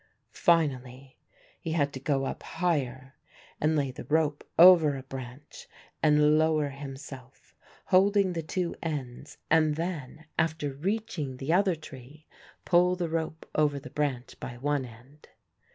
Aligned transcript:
Finally 0.33 1.19
he 1.59 1.73
had 1.73 1.93
to 1.93 1.99
go 1.99 2.25
up 2.25 2.41
higher 2.41 3.13
and 3.59 3.75
lay 3.75 3.91
the 3.91 4.05
rope 4.05 4.43
over 4.57 4.97
a 4.97 5.03
branch 5.03 5.67
and 6.01 6.39
lower 6.39 6.69
himself, 6.69 7.53
holding 7.85 8.33
the 8.33 8.41
two 8.41 8.73
ends 8.81 9.37
and 9.51 9.75
then, 9.75 10.25
after 10.39 10.73
reaching 10.73 11.37
the 11.37 11.53
other 11.53 11.75
tree, 11.75 12.25
pull 12.65 12.95
the 12.95 13.09
rope 13.09 13.45
over 13.53 13.79
the 13.79 13.91
branch 13.91 14.39
by 14.39 14.57
one 14.57 14.85
end. 14.85 15.29